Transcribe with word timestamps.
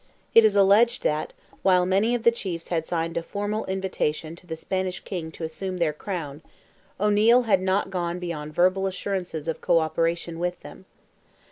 It 0.33 0.43
is 0.43 0.55
alleged 0.55 1.03
that, 1.03 1.31
while 1.61 1.85
many 1.85 2.15
of 2.15 2.23
the 2.23 2.31
chiefs 2.31 2.69
had 2.69 2.87
signed 2.87 3.17
a 3.17 3.21
formal 3.21 3.65
invitation 3.67 4.35
to 4.37 4.47
the 4.47 4.55
Spanish 4.55 4.99
King 5.01 5.29
to 5.33 5.43
assume 5.43 5.77
their 5.77 5.93
crown, 5.93 6.41
O'Neil 6.99 7.43
had 7.43 7.61
not 7.61 7.91
gone 7.91 8.17
beyond 8.17 8.51
verbal 8.55 8.87
assurances 8.87 9.47
of 9.47 9.61
co 9.61 9.77
operation 9.77 10.39
with 10.39 10.59
them. 10.61 10.85